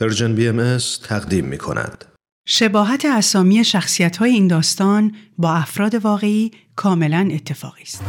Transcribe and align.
پرژن 0.00 0.34
بی 0.34 0.48
ام 0.48 0.78
تقدیم 1.04 1.44
می 1.44 1.58
کند. 1.58 2.04
شباهت 2.48 3.04
اسامی 3.04 3.64
شخصیت 3.64 4.16
های 4.16 4.30
این 4.30 4.48
داستان 4.48 5.14
با 5.38 5.52
افراد 5.52 5.94
واقعی 5.94 6.50
کاملا 6.76 7.28
اتفاقی 7.32 7.82
است. 7.82 8.02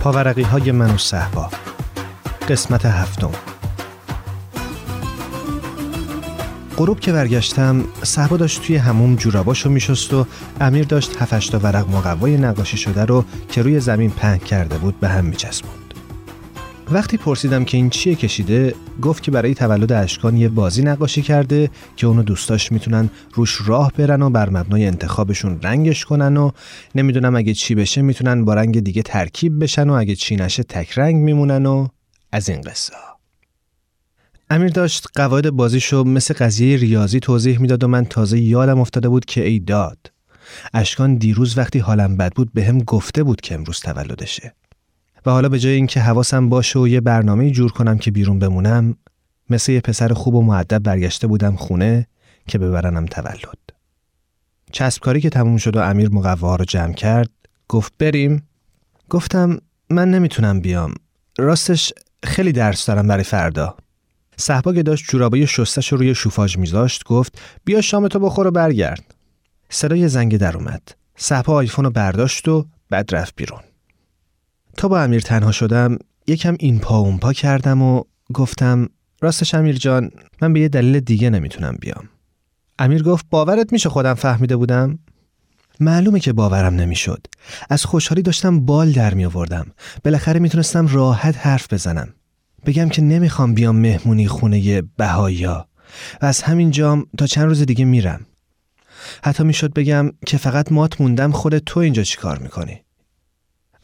پاورقی 0.00 0.42
های 0.42 0.72
من 0.72 0.94
و 0.94 0.98
صحبا 0.98 1.50
قسمت 2.48 2.86
هفتم 2.86 3.47
غروب 6.78 7.00
که 7.00 7.12
برگشتم 7.12 7.84
صحبا 8.02 8.36
داشت 8.36 8.62
توی 8.62 8.76
هموم 8.76 9.16
جوراباشو 9.16 9.70
میشست 9.70 10.14
و 10.14 10.26
امیر 10.60 10.84
داشت 10.84 11.16
هفتش 11.18 11.48
تا 11.48 11.58
ورق 11.58 11.90
مقوای 11.90 12.36
نقاشی 12.36 12.76
شده 12.76 13.04
رو 13.04 13.24
که 13.48 13.62
روی 13.62 13.80
زمین 13.80 14.10
پهن 14.10 14.38
کرده 14.38 14.78
بود 14.78 15.00
به 15.00 15.08
هم 15.08 15.24
میچسبوند. 15.24 15.94
وقتی 16.90 17.16
پرسیدم 17.16 17.64
که 17.64 17.76
این 17.76 17.90
چیه 17.90 18.14
کشیده 18.14 18.74
گفت 19.02 19.22
که 19.22 19.30
برای 19.30 19.54
تولد 19.54 19.92
اشکان 19.92 20.36
یه 20.36 20.48
بازی 20.48 20.82
نقاشی 20.82 21.22
کرده 21.22 21.70
که 21.96 22.06
اونو 22.06 22.22
دوستاش 22.22 22.72
می‌تونن 22.72 23.10
روش 23.34 23.58
راه 23.66 23.92
برن 23.96 24.22
و 24.22 24.30
بر 24.30 24.50
مبنای 24.50 24.86
انتخابشون 24.86 25.60
رنگش 25.62 26.04
کنن 26.04 26.36
و 26.36 26.50
نمی‌دونم 26.94 27.36
اگه 27.36 27.54
چی 27.54 27.74
بشه 27.74 28.02
می‌تونن 28.02 28.44
با 28.44 28.54
رنگ 28.54 28.80
دیگه 28.80 29.02
ترکیب 29.02 29.62
بشن 29.62 29.90
و 29.90 29.92
اگه 29.92 30.14
چی 30.14 30.36
نشه 30.36 30.62
تک 30.62 30.98
رنگ 30.98 31.16
میمونن 31.16 31.66
و 31.66 31.88
از 32.32 32.48
این 32.48 32.60
قصه. 32.60 32.92
امیر 34.50 34.68
داشت 34.68 35.06
قواعد 35.14 35.50
بازیشو 35.50 36.04
مثل 36.04 36.34
قضیه 36.34 36.76
ریاضی 36.76 37.20
توضیح 37.20 37.60
می‌داد 37.60 37.84
و 37.84 37.88
من 37.88 38.04
تازه 38.04 38.38
یادم 38.38 38.80
افتاده 38.80 39.08
بود 39.08 39.24
که 39.24 39.44
ای 39.44 39.58
داد 39.58 39.98
اشکان 40.74 41.14
دیروز 41.14 41.58
وقتی 41.58 41.78
حالم 41.78 42.16
بد 42.16 42.32
بود 42.32 42.52
به 42.54 42.64
هم 42.64 42.78
گفته 42.78 43.22
بود 43.22 43.40
که 43.40 43.54
امروز 43.54 43.80
تولدشه. 43.80 44.54
و 45.26 45.30
حالا 45.30 45.48
به 45.48 45.58
جای 45.58 45.72
اینکه 45.72 46.00
حواسم 46.00 46.48
باشه 46.48 46.78
و 46.78 46.88
یه 46.88 47.00
برنامه 47.00 47.50
جور 47.50 47.72
کنم 47.72 47.98
که 47.98 48.10
بیرون 48.10 48.38
بمونم 48.38 48.96
مثل 49.50 49.72
یه 49.72 49.80
پسر 49.80 50.12
خوب 50.12 50.34
و 50.34 50.42
معدب 50.42 50.78
برگشته 50.78 51.26
بودم 51.26 51.56
خونه 51.56 52.06
که 52.48 52.58
ببرنم 52.58 53.06
تولد. 53.06 53.58
چسبکاری 54.72 55.20
که 55.20 55.30
تموم 55.30 55.56
شد 55.56 55.76
و 55.76 55.80
امیر 55.80 56.10
مقواها 56.10 56.56
رو 56.56 56.64
جمع 56.64 56.92
کرد 56.92 57.30
گفت 57.68 57.92
بریم. 57.98 58.48
گفتم 59.08 59.58
من 59.90 60.10
نمی‌تونم 60.10 60.60
بیام. 60.60 60.94
راستش 61.38 61.92
خیلی 62.22 62.52
درس 62.52 62.86
دارم 62.86 63.06
برای 63.08 63.24
فردا. 63.24 63.76
صحبا 64.40 64.72
که 64.72 64.82
داشت 64.82 65.04
جورابای 65.08 65.46
شستش 65.46 65.92
رو 65.92 65.98
روی 65.98 66.14
شوفاژ 66.14 66.56
میذاشت 66.58 67.04
گفت 67.04 67.38
بیا 67.64 67.80
شام 67.80 68.08
تو 68.08 68.18
بخور 68.18 68.46
و 68.46 68.50
برگرد. 68.50 69.14
صدای 69.70 70.08
زنگ 70.08 70.36
در 70.36 70.56
اومد. 70.56 70.82
صحبا 71.16 71.54
آیفون 71.54 71.84
رو 71.84 71.90
برداشت 71.90 72.48
و 72.48 72.66
بعد 72.90 73.14
رفت 73.14 73.34
بیرون. 73.36 73.60
تا 74.76 74.88
با 74.88 75.00
امیر 75.00 75.20
تنها 75.20 75.52
شدم 75.52 75.98
یکم 76.26 76.56
این 76.60 76.78
پا 76.78 76.98
اون 76.98 77.18
پا 77.18 77.32
کردم 77.32 77.82
و 77.82 78.02
گفتم 78.34 78.88
راستش 79.20 79.54
امیر 79.54 79.76
جان 79.76 80.10
من 80.42 80.52
به 80.52 80.60
یه 80.60 80.68
دلیل 80.68 81.00
دیگه 81.00 81.30
نمی‌تونم 81.30 81.76
بیام. 81.80 82.08
امیر 82.78 83.02
گفت 83.02 83.26
باورت 83.30 83.72
میشه 83.72 83.88
خودم 83.88 84.14
فهمیده 84.14 84.56
بودم؟ 84.56 84.98
معلومه 85.80 86.20
که 86.20 86.32
باورم 86.32 86.74
نمی‌شد. 86.74 87.26
از 87.70 87.84
خوشحالی 87.84 88.22
داشتم 88.22 88.60
بال 88.60 88.92
در 88.92 89.14
می 89.14 89.24
آوردم 89.24 89.66
بالاخره 90.04 90.40
می‌تونستم 90.40 90.86
راحت 90.86 91.46
حرف 91.46 91.72
بزنم. 91.72 92.14
بگم 92.66 92.88
که 92.88 93.02
نمی‌خوام 93.02 93.54
بیام 93.54 93.76
مهمونی 93.76 94.28
خونه 94.28 94.82
بهایا 94.82 95.68
و 96.22 96.26
از 96.26 96.42
همین 96.42 96.70
جام 96.70 97.06
تا 97.18 97.26
چند 97.26 97.44
روز 97.44 97.62
دیگه 97.62 97.84
میرم. 97.84 98.26
حتی 99.24 99.44
می‌شد 99.44 99.72
بگم 99.72 100.12
که 100.26 100.36
فقط 100.36 100.72
مات 100.72 101.00
موندم 101.00 101.32
خود 101.32 101.58
تو 101.58 101.80
اینجا 101.80 102.02
چیکار 102.02 102.38
می‌کنی. 102.38 102.80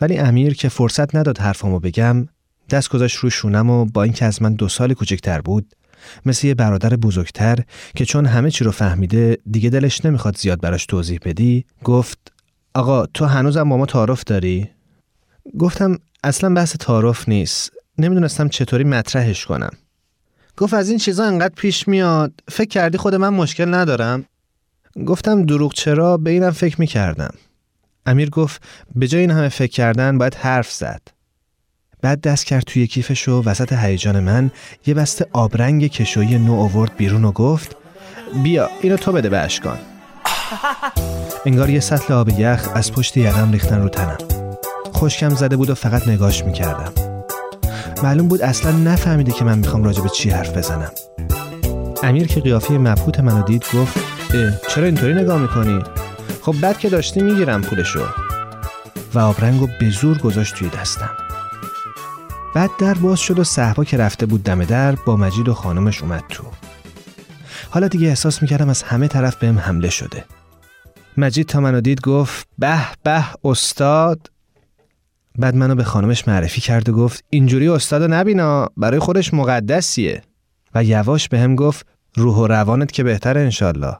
ولی 0.00 0.19
امیر 0.19 0.55
که 0.55 0.69
فرصت 0.69 1.14
نداد 1.14 1.39
حرفمو 1.39 1.81
بگم 1.81 2.28
دست 2.70 2.89
گذاشت 2.89 3.16
روی 3.16 3.31
شونم 3.31 3.71
و 3.71 3.84
با 3.84 4.03
اینکه 4.03 4.25
از 4.25 4.43
من 4.43 4.54
دو 4.54 4.69
سال 4.69 4.94
کوچکتر 4.94 5.41
بود 5.41 5.72
مثل 6.27 6.47
یه 6.47 6.54
برادر 6.54 6.97
بزرگتر 6.97 7.59
که 7.97 8.04
چون 8.04 8.27
همه 8.27 8.50
چی 8.50 8.65
رو 8.65 8.71
فهمیده 8.71 9.38
دیگه 9.50 9.71
دلش 9.71 10.04
نمی‌خواد 10.04 10.37
زیاد 10.37 10.60
براش 10.60 10.87
توضیح 10.87 11.19
بدی 11.25 11.65
گفت 11.84 12.32
آقا 12.75 13.06
تو 13.06 13.25
هنوزم 13.25 13.69
با 13.69 13.77
ما 13.77 13.87
تعارف 13.87 14.25
داری؟ 14.25 14.71
گفتم 15.59 15.98
اصلا 16.25 16.54
بحث 16.54 16.77
تعارف 16.77 17.28
نیست. 17.28 17.72
نمی‌دونستم 17.99 18.49
چطوری 18.49 18.84
مطرحش 18.84 19.47
کنم. 19.47 19.71
گفت 20.56 20.75
از 20.75 20.88
این 20.88 20.99
چیزا 20.99 21.25
انقدر 21.25 21.55
پیش 21.55 21.88
میاد. 21.88 22.32
فکر 22.49 22.69
کردی 22.69 22.99
خود 22.99 23.15
من 23.15 23.28
مشکل 23.28 23.75
ندارم؟ 23.75 24.25
گفتم 25.06 25.47
دروغ 25.47 25.75
چرا؟ 25.75 26.16
به 26.16 26.31
اینم 26.31 26.50
فکر 26.50 26.81
می‌کردم. 26.81 27.34
امیر 28.06 28.31
گفت 28.31 28.62
به 28.94 29.09
جای 29.09 29.21
این 29.21 29.31
همه 29.31 29.49
فکر 29.49 29.72
کردن 29.72 30.19
باید 30.19 30.34
حرف 30.34 30.72
زد. 30.72 31.00
بعد 32.03 32.21
دست 32.21 32.44
کرد 32.47 32.65
توی 32.65 32.87
کیفش 32.87 33.28
و 33.28 33.43
وسط 33.43 33.72
هیجان 33.72 34.21
من 34.21 34.50
یه 34.87 34.94
بسته 34.94 35.27
آبرنگ 35.33 35.87
کشویی 35.87 36.38
نو 36.38 36.54
آورد 36.54 36.97
بیرون 36.97 37.25
و 37.25 37.33
گفت 37.33 37.77
بیا 38.43 38.71
اینو 38.81 38.97
تو 38.97 39.12
بده 39.12 39.28
به 39.28 39.38
اشکان. 39.38 39.78
انگار 41.47 41.71
یه 41.71 41.81
سطل 41.81 42.15
آب 42.15 42.28
یخ 42.28 42.69
از 42.75 42.93
پشت 42.93 43.16
یقم 43.16 43.53
ریختن 43.53 43.83
رو 43.83 43.88
تنم. 43.88 44.19
خشکم 44.94 45.28
زده 45.28 45.56
بود 45.56 45.71
و 45.71 45.75
فقط 45.75 46.09
نگاش 46.09 46.44
می‌کردم. 46.44 47.13
معلوم 48.03 48.28
بود 48.28 48.43
اصلا 48.43 48.72
نفهمیده 48.72 49.32
که 49.32 49.44
من 49.44 49.59
می‌خوام 49.59 49.84
راجع 49.84 50.03
به 50.03 50.09
چی 50.09 50.31
حرف 50.31 50.56
بزنم. 50.56 50.91
امیر 52.03 52.27
که 52.27 52.41
قیافه 52.41 52.75
مبهوت 52.75 53.21
منو 53.21 53.43
دید 53.43 53.65
گفت 53.75 53.99
چرا 54.69 54.84
اینطوری 54.84 55.15
نگاه 55.15 55.38
می‌کنی؟ 55.38 55.82
خب 56.43 56.53
بعد 56.60 56.78
که 56.78 56.88
داشتی 56.88 57.22
می‌گیرم 57.22 57.62
پولشو. 57.62 58.06
و 59.15 59.19
آبرنگو 59.19 59.69
به 59.81 59.91
زور 59.91 60.19
گذاشت 60.19 60.54
توی 60.54 60.69
دستم. 60.69 61.10
بعد 62.54 62.71
در 62.78 62.94
باز 62.94 63.21
شد 63.21 63.38
و 63.38 63.44
صحبا 63.44 63.84
که 63.84 63.97
رفته 63.97 64.27
بود 64.27 64.43
دم 64.43 64.65
در 64.65 64.93
با 64.93 65.16
مجید 65.16 65.49
و 65.49 65.54
خانمش 65.54 66.03
اومد 66.03 66.25
تو. 66.28 66.44
حالا 67.71 67.88
دیگه 67.88 68.09
احساس 68.09 68.43
می‌کردم 68.43 68.69
از 68.69 68.83
همه 68.83 69.09
طرف 69.09 69.37
بهم 69.37 69.59
حمله 69.59 69.91
شده. 69.91 70.25
مجید 71.16 71.47
تا 71.47 71.60
منو 71.60 71.81
دید 71.81 72.00
گفت 72.00 72.47
به 72.59 72.81
به 73.03 73.25
استاد. 73.44 74.31
بعد 75.39 75.56
منو 75.56 75.75
به 75.75 75.84
خانمش 75.84 76.28
معرفی 76.28 76.61
کرد 76.61 76.89
و 76.89 76.93
گفت 76.93 77.25
اینجوری 77.31 77.69
استاد 77.69 78.12
نبینا 78.12 78.69
برای 78.77 78.99
خودش 78.99 79.34
مقدسیه. 79.34 80.22
و 80.75 80.84
یواش 80.84 81.28
به 81.28 81.49
گفت 81.49 81.87
روح 82.17 82.37
و 82.37 82.47
روانت 82.47 82.93
که 82.93 83.03
بهتره 83.05 83.41
انشالله 83.41 83.97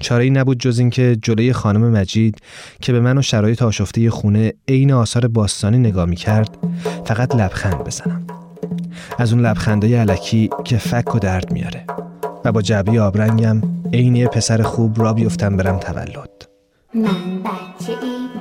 چاره 0.00 0.24
ای 0.24 0.30
نبود 0.30 0.58
جز 0.58 0.78
اینکه 0.78 1.16
جلوی 1.22 1.52
خانم 1.52 1.90
مجید 1.90 2.38
که 2.80 2.92
به 2.92 3.00
من 3.00 3.18
و 3.18 3.22
شرایط 3.22 3.62
آشفته 3.62 4.10
خونه 4.10 4.52
عین 4.68 4.92
آثار 4.92 5.28
باستانی 5.28 5.78
نگاه 5.78 6.04
می 6.04 6.16
کرد 6.16 6.58
فقط 7.04 7.36
لبخند 7.36 7.84
بزنم. 7.84 8.26
از 9.18 9.32
اون 9.32 9.46
لبخندای 9.46 9.94
علکی 9.94 10.50
که 10.64 10.78
فک 10.78 11.14
و 11.14 11.18
درد 11.18 11.52
میاره. 11.52 11.84
و 12.44 12.52
با 12.52 12.62
جعبه 12.62 13.00
آبرنگم 13.00 13.62
عین 13.92 14.26
پسر 14.26 14.62
خوب 14.62 15.02
را 15.02 15.12
بیفتم 15.12 15.56
برم 15.56 15.78
تولد. 15.78 16.47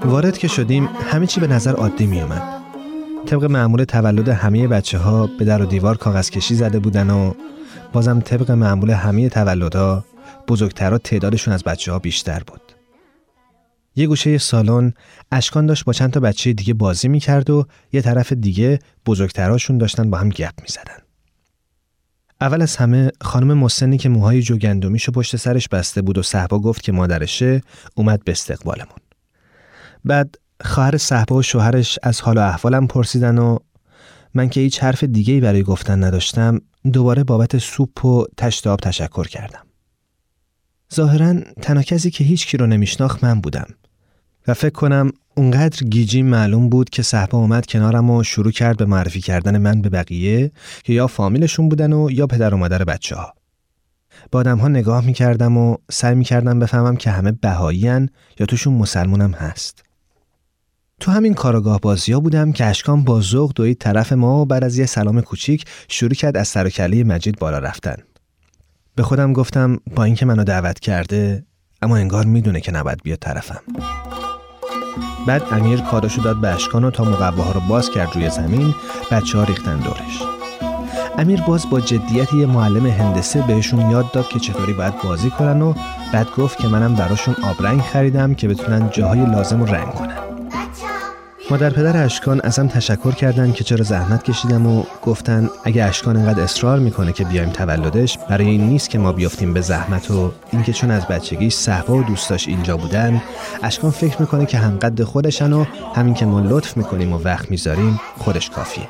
وارد 0.05 0.37
که 0.37 0.47
شدیم 0.47 0.85
همه 0.85 1.27
چی 1.27 1.39
به 1.39 1.47
نظر 1.47 1.73
عادی 1.73 2.05
می 2.05 2.21
اومد. 2.21 2.43
طبق 3.25 3.43
معمول 3.43 3.83
تولد 3.83 4.29
همه 4.29 4.67
بچه 4.67 4.97
ها 4.97 5.27
به 5.39 5.45
در 5.45 5.61
و 5.61 5.65
دیوار 5.65 5.97
کاغذ 5.97 6.29
کشی 6.29 6.55
زده 6.55 6.79
بودن 6.79 7.09
و 7.09 7.33
بازم 7.93 8.19
طبق 8.19 8.51
معمول 8.51 8.89
همه 8.89 9.29
تولدها 9.29 10.05
بزرگترها 10.47 10.97
تعدادشون 10.97 11.53
از 11.53 11.63
بچه 11.63 11.91
ها 11.91 11.99
بیشتر 11.99 12.43
بود. 12.47 12.61
یه 13.95 14.07
گوشه 14.07 14.37
سالن 14.37 14.93
اشکان 15.31 15.65
داشت 15.65 15.85
با 15.85 15.93
چند 15.93 16.11
تا 16.11 16.19
بچه 16.19 16.53
دیگه 16.53 16.73
بازی 16.73 17.07
می‌کرد 17.07 17.49
و 17.49 17.65
یه 17.93 18.01
طرف 18.01 18.33
دیگه 18.33 18.79
بزرگترهاشون 19.05 19.77
داشتن 19.77 20.09
با 20.09 20.17
هم 20.17 20.29
گپ 20.29 20.53
می‌زدن. 20.61 21.06
اول 22.41 22.61
از 22.61 22.75
همه 22.75 23.11
خانم 23.21 23.53
مسنی 23.57 23.97
که 23.97 24.09
موهای 24.09 24.41
جوگندمیشو 24.41 25.11
پشت 25.11 25.35
سرش 25.35 25.67
بسته 25.67 26.01
بود 26.01 26.17
و 26.17 26.23
صحبا 26.23 26.59
گفت 26.59 26.81
که 26.81 26.91
مادرشه 26.91 27.61
اومد 27.95 28.23
به 28.23 28.31
استقبالمون. 28.31 28.99
بعد 30.05 30.35
خواهر 30.61 30.97
صحبا 30.97 31.35
و 31.35 31.41
شوهرش 31.41 31.99
از 32.03 32.21
حال 32.21 32.37
و 32.37 32.41
احوالم 32.41 32.87
پرسیدن 32.87 33.37
و 33.37 33.57
من 34.33 34.49
که 34.49 34.59
هیچ 34.59 34.83
حرف 34.83 35.03
دیگه 35.03 35.41
برای 35.41 35.63
گفتن 35.63 36.03
نداشتم 36.03 36.61
دوباره 36.93 37.23
بابت 37.23 37.57
سوپ 37.57 38.05
و 38.05 38.25
تشت 38.37 38.67
آب 38.67 38.79
تشکر 38.79 39.27
کردم. 39.27 39.61
ظاهرا 40.93 41.33
تنها 41.61 41.83
کسی 41.83 42.11
که 42.11 42.23
هیچ 42.23 42.47
کی 42.47 42.57
رو 42.57 42.67
نمیشناخت 42.67 43.23
من 43.23 43.41
بودم 43.41 43.67
و 44.47 44.53
فکر 44.53 44.73
کنم 44.73 45.11
اونقدر 45.37 45.83
گیجی 45.83 46.21
معلوم 46.21 46.69
بود 46.69 46.89
که 46.89 47.03
صحبا 47.03 47.37
اومد 47.37 47.65
کنارم 47.65 48.09
و 48.09 48.23
شروع 48.23 48.51
کرد 48.51 48.77
به 48.77 48.85
معرفی 48.85 49.21
کردن 49.21 49.57
من 49.57 49.81
به 49.81 49.89
بقیه 49.89 50.51
که 50.83 50.93
یا 50.93 51.07
فامیلشون 51.07 51.69
بودن 51.69 51.93
و 51.93 52.11
یا 52.11 52.27
پدر 52.27 52.53
و 52.53 52.57
مادر 52.57 52.83
بچه 52.83 53.15
ها. 53.15 53.33
با 54.31 54.39
آدم 54.39 54.57
ها 54.57 54.67
نگاه 54.67 55.05
می‌کردم 55.05 55.57
و 55.57 55.77
سعی 55.91 56.15
می‌کردم 56.15 56.59
بفهمم 56.59 56.95
که 56.95 57.11
همه 57.11 57.31
بهایی 57.31 58.07
یا 58.39 58.45
توشون 58.47 58.73
مسلمونم 58.73 59.31
هست. 59.31 59.83
تو 60.99 61.11
همین 61.11 61.33
کاراگاه 61.33 61.79
بازی 61.79 62.13
ها 62.13 62.19
بودم 62.19 62.51
که 62.51 62.65
اشکان 62.65 63.03
با 63.03 63.21
ذوق 63.21 63.51
دوید 63.55 63.77
طرف 63.77 64.13
ما 64.13 64.41
و 64.41 64.45
بعد 64.45 64.63
از 64.63 64.77
یه 64.77 64.85
سلام 64.85 65.21
کوچیک 65.21 65.65
شروع 65.87 66.13
کرد 66.13 66.37
از 66.37 66.47
سر 66.47 66.69
مجید 67.03 67.39
بالا 67.39 67.59
رفتن. 67.59 67.97
به 68.95 69.03
خودم 69.03 69.33
گفتم 69.33 69.79
با 69.95 70.03
اینکه 70.03 70.25
منو 70.25 70.43
دعوت 70.43 70.79
کرده 70.79 71.45
اما 71.81 71.97
انگار 71.97 72.25
می‌دونه 72.25 72.61
که 72.61 72.71
نباید 72.71 73.03
بیاد 73.03 73.19
طرفم 73.19 73.61
بعد 75.27 75.43
امیر 75.51 75.81
کارشو 75.81 76.21
داد 76.21 76.37
به 76.37 76.47
اشکان 76.47 76.83
و 76.83 76.91
تا 76.91 77.03
مقواها 77.03 77.51
رو 77.51 77.59
باز 77.59 77.89
کرد 77.89 78.15
روی 78.15 78.29
زمین 78.29 78.75
بچه 79.11 79.37
ها 79.37 79.43
ریختن 79.43 79.77
دورش. 79.77 80.21
امیر 81.17 81.41
باز 81.41 81.69
با 81.69 81.79
جدیت 81.79 82.33
یه 82.33 82.45
معلم 82.45 82.87
هندسه 82.87 83.41
بهشون 83.41 83.91
یاد 83.91 84.11
داد 84.11 84.27
که 84.27 84.39
چطوری 84.39 84.73
باید 84.73 84.93
بازی 85.03 85.29
کنن 85.29 85.61
و 85.61 85.73
بعد 86.13 86.27
گفت 86.37 86.57
که 86.57 86.67
منم 86.67 86.95
براشون 86.95 87.35
آبرنگ 87.43 87.81
خریدم 87.81 88.33
که 88.33 88.47
بتونن 88.47 88.89
جاهای 88.89 89.25
لازم 89.25 89.59
رو 89.59 89.65
رنگ 89.65 89.93
کنن. 89.93 90.26
مادر 91.49 91.69
پدر 91.69 92.03
اشکان 92.03 92.41
ازم 92.43 92.67
تشکر 92.67 93.11
کردن 93.11 93.51
که 93.51 93.63
چرا 93.63 93.83
زحمت 93.83 94.23
کشیدم 94.23 94.65
و 94.65 94.83
گفتن 95.03 95.49
اگه 95.63 95.83
اشکان 95.83 96.17
انقدر 96.17 96.43
اصرار 96.43 96.79
می‌کنه 96.79 97.13
که 97.13 97.23
بیایم 97.23 97.49
تولدش 97.49 98.17
برای 98.29 98.47
این 98.47 98.61
نیست 98.61 98.89
که 98.89 98.99
ما 98.99 99.11
بیافتیم 99.11 99.53
به 99.53 99.61
زحمت 99.61 100.11
و 100.11 100.31
اینکه 100.51 100.73
چون 100.73 100.91
از 100.91 101.07
بچگی 101.07 101.49
صحبا 101.49 101.97
و 101.97 102.03
دوستاش 102.03 102.47
اینجا 102.47 102.77
بودن 102.77 103.21
اشکان 103.63 103.91
فکر 103.91 104.21
می‌کنه 104.21 104.45
که 104.45 104.57
هم 104.57 104.77
قد 104.77 105.03
خودشن 105.03 105.53
و 105.53 105.65
همین 105.95 106.13
که 106.13 106.25
ما 106.25 106.39
لطف 106.39 106.77
می‌کنیم 106.77 107.13
و 107.13 107.17
وقت 107.17 107.51
می‌ذاریم 107.51 107.99
خودش 108.17 108.49
کافیه. 108.49 108.87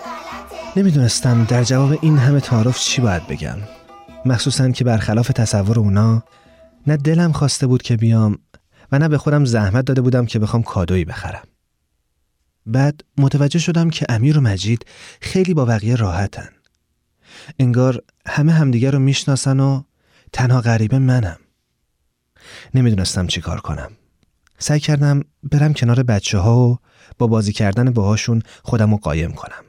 نمی‌دونستم 0.76 1.44
در 1.44 1.64
جواب 1.64 1.98
این 2.02 2.18
همه 2.18 2.40
تعارف 2.40 2.80
چی 2.80 3.02
باید 3.02 3.28
بگم. 3.28 3.58
مخصوصا 4.26 4.70
که 4.70 4.84
برخلاف 4.84 5.28
تصور 5.28 5.80
اونا 5.80 6.24
نه 6.88 6.98
دلم 6.98 7.32
خواسته 7.32 7.68
بود 7.68 7.82
که 7.82 7.98
بیام 7.98 8.38
و 8.92 9.00
نه 9.00 9.08
به 9.08 9.18
خودم 9.18 9.46
زحمت 9.46 9.86
داده 9.86 10.02
بودم 10.02 10.26
که 10.26 10.40
بخوام 10.40 10.64
کادویی 10.64 11.06
بخرم. 11.06 11.42
بعد 12.68 13.04
متوجه 13.18 13.60
شدم 13.60 13.90
که 13.90 14.06
امیر 14.10 14.38
و 14.38 14.42
مجید 14.42 14.86
خیلی 15.22 15.54
با 15.54 15.66
بقیه 15.66 15.96
راحتن. 15.96 16.50
انگار 17.60 18.04
همه 18.28 18.52
همدیگر 18.52 18.92
رو 18.92 19.00
می‌شناسن 19.00 19.60
و 19.60 19.84
تنها 20.34 20.62
غریبه 20.62 21.00
منم. 21.00 21.38
نمی‌دونستم 22.74 23.28
چی 23.28 23.42
کار 23.42 23.60
کنم. 23.60 23.92
سعی 24.60 24.80
کردم 24.80 25.22
برم 25.44 25.74
کنار 25.74 26.04
بچه 26.04 26.38
ها 26.38 26.68
و 26.68 26.78
با 27.18 27.28
بازی 27.28 27.54
کردن 27.54 27.92
باهاشون 27.92 28.42
خودم 28.64 28.92
رو 28.92 28.98
قایم 28.98 29.32
کنم. 29.32 29.64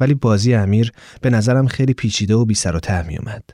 ولی 0.00 0.14
بازی 0.14 0.54
امیر 0.54 0.92
به 1.20 1.30
نظرم 1.30 1.66
خیلی 1.66 1.94
پیچیده 1.94 2.34
و 2.34 2.44
بی 2.44 2.54
سر 2.54 2.76
و 2.76 2.80
ته 2.80 3.02
می 3.02 3.18
اومد. 3.18 3.44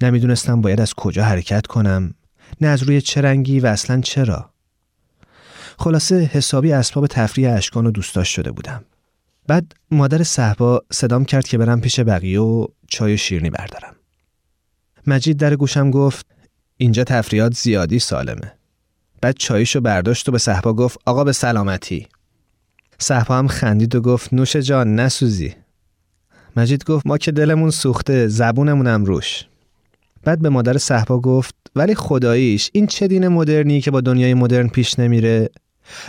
نمی‌دونستم 0.00 0.60
باید 0.60 0.80
از 0.80 0.94
کجا 0.94 1.24
حرکت 1.24 1.66
کنم 1.66 2.14
نه 2.60 2.68
از 2.68 2.82
روی 2.82 3.00
چه 3.00 3.20
رنگی 3.20 3.60
و 3.60 3.66
اصلا 3.66 4.00
چرا. 4.00 4.53
خلاصه 5.78 6.30
حسابی 6.32 6.72
اسباب 6.72 7.06
تفریح 7.06 7.52
اشکان 7.52 7.86
و 7.86 7.90
دوستاش 7.90 8.28
شده 8.34 8.52
بودم. 8.52 8.84
بعد 9.46 9.72
مادر 9.90 10.22
صحبا 10.22 10.82
صدام 10.92 11.24
کرد 11.24 11.46
که 11.46 11.58
برم 11.58 11.80
پیش 11.80 12.00
بقیه 12.00 12.40
و 12.40 12.66
چای 12.88 13.14
و 13.14 13.16
شیرنی 13.16 13.50
بردارم. 13.50 13.94
مجید 15.06 15.36
در 15.36 15.56
گوشم 15.56 15.90
گفت 15.90 16.26
اینجا 16.76 17.04
تفریحات 17.04 17.54
زیادی 17.54 17.98
سالمه. 17.98 18.52
بعد 19.20 19.36
چایشو 19.38 19.80
برداشت 19.80 20.28
و 20.28 20.32
به 20.32 20.38
صحبا 20.38 20.72
گفت 20.72 20.98
آقا 21.06 21.24
به 21.24 21.32
سلامتی. 21.32 22.08
صحبا 22.98 23.38
هم 23.38 23.48
خندید 23.48 23.94
و 23.94 24.00
گفت 24.00 24.34
نوش 24.34 24.56
جان 24.56 24.94
نسوزی. 24.94 25.54
مجید 26.56 26.84
گفت 26.84 27.06
ما 27.06 27.18
که 27.18 27.32
دلمون 27.32 27.70
سوخته 27.70 28.28
زبونمونم 28.28 29.04
روش. 29.04 29.44
بعد 30.24 30.42
به 30.42 30.48
مادر 30.48 30.78
صحبا 30.78 31.20
گفت 31.20 31.54
ولی 31.76 31.94
خداییش 31.94 32.70
این 32.72 32.86
چه 32.86 33.08
دین 33.08 33.28
مدرنی 33.28 33.80
که 33.80 33.90
با 33.90 34.00
دنیای 34.00 34.34
مدرن 34.34 34.68
پیش 34.68 34.98
نمیره 34.98 35.50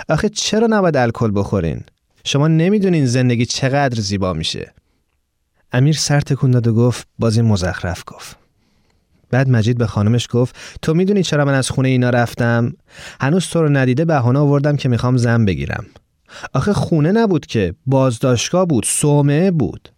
آخه 0.09 0.29
چرا 0.29 0.67
نباید 0.67 0.97
الکل 0.97 1.31
بخورین؟ 1.35 1.83
شما 2.23 2.47
نمی‌دونین 2.47 3.05
زندگی 3.05 3.45
چقدر 3.45 4.01
زیبا 4.01 4.33
میشه. 4.33 4.73
امیر 5.71 5.95
سر 5.95 6.21
تکون 6.21 6.51
داد 6.51 6.67
و 6.67 6.73
گفت 6.73 7.07
بازی 7.19 7.41
مزخرف 7.41 8.03
گفت. 8.07 8.37
بعد 9.29 9.49
مجید 9.49 9.77
به 9.77 9.87
خانمش 9.87 10.27
گفت 10.31 10.55
تو 10.81 10.93
می‌دونی 10.93 11.23
چرا 11.23 11.45
من 11.45 11.53
از 11.53 11.69
خونه 11.69 11.89
اینا 11.89 12.09
رفتم؟ 12.09 12.73
هنوز 13.21 13.47
تو 13.47 13.61
رو 13.61 13.69
ندیده 13.69 14.05
بهانه 14.05 14.39
آوردم 14.39 14.75
که 14.75 14.89
می‌خوام 14.89 15.17
زن 15.17 15.45
بگیرم. 15.45 15.85
آخه 16.53 16.73
خونه 16.73 17.11
نبود 17.11 17.45
که 17.45 17.75
بازداشتگاه 17.85 18.65
بود 18.65 18.85
صومعه 18.85 19.51
بود. 19.51 19.89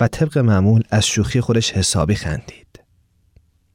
و 0.00 0.08
طبق 0.08 0.38
معمول 0.38 0.82
از 0.90 1.06
شوخی 1.06 1.40
خودش 1.40 1.72
حسابی 1.72 2.14
خندید. 2.14 2.61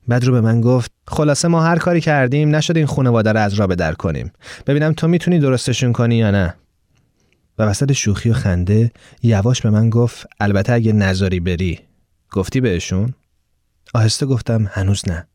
بعد 0.08 0.26
رو 0.26 0.34
به 0.34 0.42
من 0.42 0.62
گفت 0.62 0.92
خلاصه 1.08 1.48
ما 1.48 1.64
هر 1.64 1.78
کاری 1.78 2.02
کردیم 2.02 2.56
نشد 2.56 2.78
این 2.78 2.86
خانواده 2.86 3.32
رو 3.32 3.40
از 3.40 3.54
را 3.54 3.66
در 3.66 3.94
کنیم. 3.94 4.32
ببینم 4.68 4.94
تو 4.94 5.08
می‌تونی 5.08 5.40
درستشون 5.40 5.94
کنی 5.94 6.16
یا 6.16 6.32
نه؟ 6.32 6.54
و 7.58 7.64
وسط 7.64 7.92
شوخی 7.92 8.30
و 8.30 8.34
خنده 8.34 8.92
یواش 9.24 9.62
به 9.62 9.70
من 9.70 9.90
گفت 9.90 10.28
البته 10.40 10.74
اگه 10.74 10.94
نظری 10.94 11.40
بری. 11.40 11.80
گفتی 12.32 12.62
بهشون؟ 12.62 13.14
آهسته 13.94 14.26
گفتم 14.26 14.70
هنوز 14.72 15.04
نه. 15.08 15.28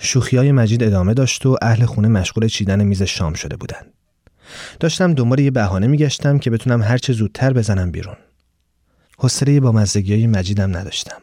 شوخی 0.00 0.36
های 0.36 0.52
مجید 0.52 0.82
ادامه 0.82 1.14
داشت 1.14 1.46
و 1.46 1.56
اهل 1.62 1.84
خونه 1.84 2.08
مشغول 2.08 2.48
چیدن 2.48 2.84
میز 2.84 3.02
شام 3.02 3.34
شده 3.34 3.56
بودن. 3.56 3.82
داشتم 4.80 5.14
دنبال 5.14 5.38
یه 5.38 5.50
بهانه 5.50 5.86
میگشتم 5.86 6.38
که 6.38 6.50
بتونم 6.50 6.82
هرچه 6.82 7.12
زودتر 7.12 7.52
بزنم 7.52 7.90
بیرون. 7.90 8.16
حسره 9.18 9.60
با 9.60 9.72
مزدگی 9.72 10.14
های 10.14 10.26
مجیدم 10.26 10.76
نداشتم. 10.76 11.18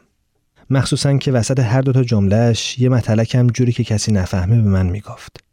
مخصوصا 0.72 1.18
که 1.18 1.32
وسط 1.32 1.60
هر 1.60 1.82
دوتا 1.82 2.04
جملهش 2.04 2.80
یه 2.80 2.90
متلکم 2.90 3.48
جوری 3.48 3.72
که 3.72 3.84
کسی 3.84 4.12
نفهمه 4.12 4.62
به 4.62 4.70
من 4.70 4.86
می‌گفت. 4.86 5.44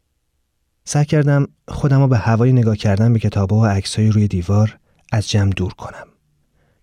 سعی 0.83 1.05
کردم 1.05 1.47
خودم 1.67 2.09
به 2.09 2.17
هوای 2.17 2.51
نگاه 2.51 2.77
کردن 2.77 3.13
به 3.13 3.19
کتابه 3.19 3.55
و 3.55 3.65
عکسای 3.65 4.07
روی 4.07 4.27
دیوار 4.27 4.77
از 5.11 5.29
جمع 5.29 5.49
دور 5.49 5.73
کنم. 5.73 6.07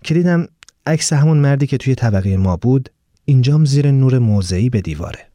که 0.04 0.14
دیدم 0.14 0.46
عکس 0.86 1.12
همون 1.12 1.38
مردی 1.38 1.66
که 1.66 1.76
توی 1.76 1.94
طبقه 1.94 2.36
ما 2.36 2.56
بود 2.56 2.88
اینجام 3.24 3.64
زیر 3.64 3.90
نور 3.90 4.18
موضعی 4.18 4.70
به 4.70 4.80
دیواره. 4.80 5.30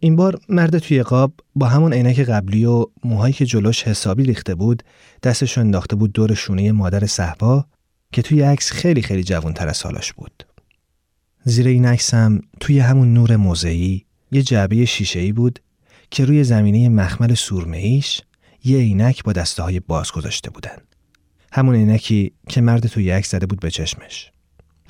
این 0.00 0.16
بار 0.16 0.40
مرد 0.48 0.78
توی 0.78 1.02
قاب 1.02 1.32
با 1.54 1.66
همون 1.66 1.92
عینک 1.92 2.20
قبلی 2.20 2.64
و 2.64 2.86
موهایی 3.04 3.34
که 3.34 3.46
جلوش 3.46 3.82
حسابی 3.82 4.24
ریخته 4.24 4.54
بود 4.54 4.82
دستش 5.22 5.58
انداخته 5.58 5.96
بود 5.96 6.12
دور 6.12 6.34
شونه 6.34 6.72
مادر 6.72 7.06
صحبا 7.06 7.64
که 8.12 8.22
توی 8.22 8.42
عکس 8.42 8.72
خیلی 8.72 9.02
خیلی 9.02 9.24
جوانتر 9.24 9.68
از 9.68 9.76
سالاش 9.76 10.12
بود. 10.12 10.53
زیر 11.46 11.66
این 11.68 11.86
عکسم 11.86 12.40
توی 12.60 12.78
همون 12.78 13.14
نور 13.14 13.36
موضعی 13.36 14.04
یه 14.32 14.42
جعبه 14.42 14.84
شیشه‌ای 14.84 15.32
بود 15.32 15.58
که 16.10 16.24
روی 16.24 16.44
زمینه 16.44 16.88
مخمل 16.88 17.34
سورمهیش 17.34 18.20
یه 18.64 18.78
عینک 18.78 19.24
با 19.24 19.32
دسته 19.32 19.62
های 19.62 19.80
باز 19.80 20.12
گذاشته 20.12 20.50
بودن. 20.50 20.76
همون 21.52 21.74
عینکی 21.74 22.32
که 22.48 22.60
مرد 22.60 22.86
توی 22.86 23.10
عکس 23.10 23.30
زده 23.30 23.46
بود 23.46 23.60
به 23.60 23.70
چشمش. 23.70 24.30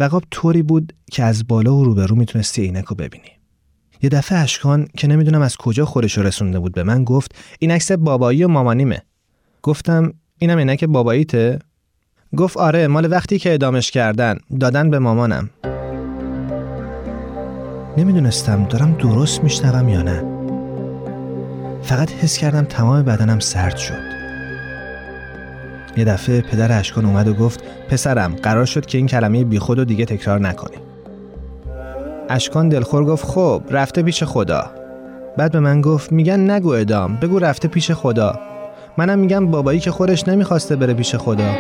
وقاب 0.01 0.23
طوری 0.31 0.63
بود 0.63 0.93
که 1.13 1.23
از 1.25 1.47
بالا 1.47 1.75
و 1.75 1.85
روبرو 1.85 2.17
می‌تونستی 2.17 2.63
عینک 2.63 2.85
رو 2.85 2.97
ببینی. 2.97 3.31
یه 4.03 4.11
دفعه 4.11 4.39
اشکان 4.39 4.89
که 4.97 5.07
نمی‌دونم 5.09 5.43
از 5.43 5.57
کجا 5.57 5.85
خودش 5.85 6.19
رسونده 6.19 6.59
بود 6.59 6.73
به 6.73 6.83
من 6.83 7.05
گفت 7.05 7.35
این 7.59 7.71
عکس 7.71 7.93
بابایی 7.93 8.45
و 8.45 8.49
مامانیمه. 8.49 9.03
گفتم 9.63 10.13
اینم 10.39 10.59
عینک 10.59 10.85
باباییته؟ 10.85 11.59
گفت 12.37 12.57
آره 12.57 12.87
مال 12.87 13.11
وقتی 13.11 13.39
که 13.39 13.55
ادامش 13.55 13.91
کردن 13.91 14.39
دادن 14.61 14.91
به 14.91 14.99
مامانم. 14.99 15.51
نمی‌دونستم 17.97 18.65
دارم 18.65 18.93
درست 18.93 19.45
میشنوم 19.45 19.89
یا 19.89 20.03
نه. 20.03 20.25
فقط 21.83 22.11
حس 22.11 22.39
کردم 22.39 22.65
تمام 22.65 23.03
بدنم 23.03 23.39
سرد 23.39 23.77
شد. 23.77 24.15
یه 25.97 26.05
دفعه 26.05 26.41
پدر 26.41 26.79
اشکان 26.79 27.05
اومد 27.05 27.29
و 27.29 27.35
گفت 27.35 27.63
پسرم 27.89 28.35
قرار 28.43 28.65
شد 28.65 28.87
که 28.87 28.99
این 28.99 29.07
کلمه 29.07 29.45
بیخود 29.45 29.79
و 29.79 29.85
دیگه 29.85 30.05
تکرار 30.05 30.41
نکنی. 30.41 30.77
اشکان 32.29 32.69
دلخور 32.69 33.05
گفت 33.05 33.25
خب 33.25 33.63
رفته 33.71 34.03
پیش 34.03 34.23
خدا. 34.23 34.71
بعد 35.37 35.53
به 35.53 35.61
من 35.61 35.81
گفت 35.81 36.13
میگن 36.13 36.51
نگو 36.51 36.69
ادام 36.69 37.17
بگو 37.17 37.39
رفته 37.39 37.69
پیش 37.69 37.91
خدا. 37.91 38.39
منم 38.99 39.19
میگم 39.19 39.47
بابایی 39.47 39.81
که 39.81 39.91
خودش 39.91 40.29
نمی‌خواسته 40.29 40.77
بره 40.77 40.95
پیش 40.95 41.15
خدا. 41.15 41.55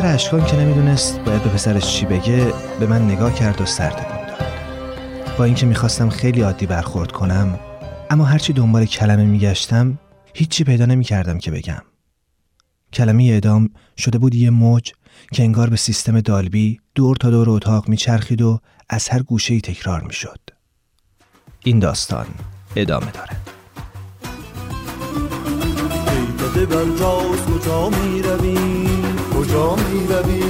پدر 0.00 0.14
اشکان 0.14 0.44
که 0.44 0.56
نمی‌دونست 0.56 1.20
باید 1.20 1.42
به 1.42 1.50
پسرش 1.50 1.96
چی 1.96 2.06
بگه 2.06 2.52
به 2.80 2.86
من 2.86 3.04
نگاه 3.04 3.34
کرد 3.34 3.60
و 3.60 3.66
سر 3.66 3.90
تکون 3.90 4.26
داد. 4.26 4.38
با 5.38 5.44
اینکه 5.44 5.66
می‌خواستم 5.66 6.08
خیلی 6.08 6.40
عادی 6.40 6.66
برخورد 6.66 7.12
کنم 7.12 7.58
اما 8.10 8.24
هرچی 8.24 8.52
دنبال 8.52 8.84
کلمه 8.84 9.24
میگشتم 9.24 9.98
هیچی 10.34 10.64
پیدا 10.64 10.86
نمی‌کردم 10.86 11.38
که 11.38 11.50
بگم. 11.50 11.82
کلمه 12.92 13.24
اعدام 13.24 13.70
شده 13.98 14.18
بود 14.18 14.34
یه 14.34 14.50
موج 14.50 14.92
که 15.32 15.42
انگار 15.42 15.70
به 15.70 15.76
سیستم 15.76 16.20
دالبی 16.20 16.80
دور 16.94 17.16
تا 17.16 17.30
دور 17.30 17.50
اتاق 17.50 17.88
میچرخید 17.88 18.42
و 18.42 18.60
از 18.88 19.08
هر 19.08 19.22
گوشه 19.22 19.54
ای 19.54 19.60
تکرار 19.60 20.00
می‌شد. 20.00 20.40
این 21.64 21.78
داستان 21.78 22.26
ادامه 22.76 23.10
داره 23.10 23.36
کجا 27.46 27.90
کجا 29.50 29.74
می 29.74 30.06
روی 30.06 30.42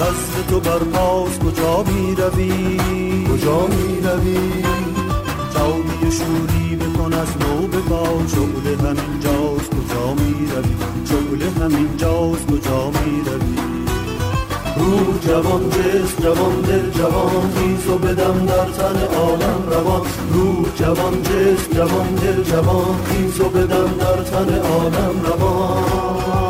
قصد 0.00 0.46
تو 0.48 0.60
بر 0.60 0.78
پاس 0.78 1.38
کجا 1.38 1.82
می 1.82 2.14
روی 2.14 2.78
کجا 3.24 3.66
می 3.66 4.00
روی 4.00 4.62
جامی 5.54 6.12
شوری 6.12 6.76
بکن 6.76 7.12
از 7.12 7.28
نو 7.40 7.66
بپا 7.66 8.04
شغل 8.28 8.86
همین 8.86 9.20
جاست 9.20 9.70
کجا 9.70 10.14
می 10.14 10.46
روی 10.46 10.76
شغل 11.04 11.62
همین 11.62 11.96
جاست 11.96 12.46
کجا 12.46 12.90
می 12.90 13.22
روی 13.26 13.56
روح 14.76 15.18
جوان 15.20 15.70
جسم 15.70 16.22
جوان 16.22 16.60
دل 16.60 16.90
جوان. 16.90 17.52
خیز 17.54 17.86
و 17.86 17.98
بدم 17.98 18.46
در 18.46 18.64
تن 18.64 19.14
عالم 19.16 19.62
روان. 19.70 20.02
روح 20.32 20.66
جوان 20.76 21.22
جسم 21.22 21.72
جوان 21.74 22.14
دل 22.14 22.42
جوان. 22.42 23.04
خیز 23.04 23.40
و 23.40 23.48
بدم 23.48 23.90
در 23.98 24.22
تن 24.22 24.58
عالم 24.58 25.22
روان. 25.24 26.49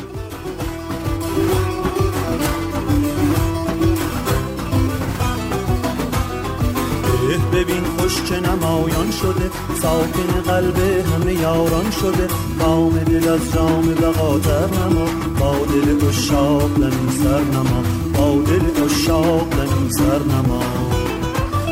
ببین 7.71 7.83
خوش 7.83 8.21
که 8.21 8.39
نمایان 8.39 9.11
شده 9.11 9.51
ساکن 9.81 10.41
قلب 10.45 10.77
همه 10.79 11.33
یاران 11.33 11.91
شده. 11.91 12.27
بام 12.59 12.89
دل 12.89 13.29
از 13.29 13.53
جام 13.53 13.81
بقاتر 13.81 14.67
نما 14.67 15.05
با 15.39 15.55
دل 15.65 16.07
اشاق 16.07 16.73
دمی 16.73 17.11
سر 17.23 17.41
نما 17.41 17.83
با 18.13 18.41
دل 18.41 18.85
اشاق 18.85 19.49
دمی 19.49 19.91
سر 19.91 20.19
نما. 20.19 20.61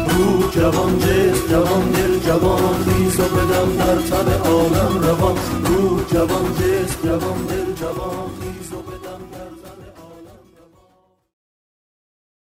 روح 0.09 0.51
جوان 0.51 0.97
جسم 0.97 1.47
جوان 1.49 1.91
دل 1.91 2.19
جوان 2.19 2.83
خیز 2.83 3.19
و 3.19 3.23
بدم 3.23 3.77
در 3.77 3.95
تن 3.95 4.49
عالم 4.49 4.99
روان 5.03 5.35
روح 5.65 5.99
جوان 6.13 6.45
جسم 6.55 6.97
جوان 7.03 7.45
دل 7.49 7.73
جوان 7.73 8.48